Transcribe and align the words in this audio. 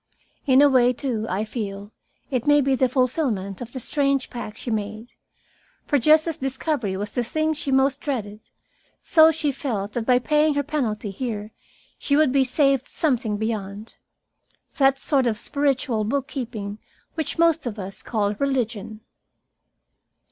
In 0.47 0.63
a 0.63 0.67
way, 0.67 0.93
too, 0.93 1.27
I 1.29 1.45
feel, 1.45 1.91
it 2.31 2.47
may 2.47 2.59
be 2.59 2.73
the 2.73 2.89
fulfilment 2.89 3.61
of 3.61 3.71
that 3.71 3.79
strange 3.81 4.31
pact 4.31 4.57
she 4.57 4.71
made. 4.71 5.09
For 5.85 5.99
just 5.99 6.27
as 6.27 6.37
discovery 6.39 6.97
was 6.97 7.11
the 7.11 7.23
thing 7.23 7.53
she 7.53 7.71
most 7.71 8.01
dreaded, 8.01 8.39
so 8.99 9.29
she 9.29 9.51
felt 9.51 9.93
that 9.93 10.07
by 10.07 10.17
paying 10.17 10.55
her 10.55 10.63
penalty 10.63 11.11
here 11.11 11.51
she 11.99 12.15
would 12.15 12.31
be 12.31 12.43
saved 12.43 12.87
something 12.87 13.37
beyond 13.37 13.93
that 14.79 14.97
sort 14.97 15.27
of 15.27 15.37
spiritual 15.37 16.03
book 16.03 16.27
keeping 16.27 16.79
which 17.13 17.37
most 17.37 17.67
of 17.67 17.77
us 17.77 18.01
call 18.01 18.33
religion. 18.39 19.01